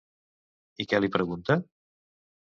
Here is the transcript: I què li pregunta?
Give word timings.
I 0.83 0.87
què 0.93 1.01
li 1.01 1.09
pregunta? 1.15 1.57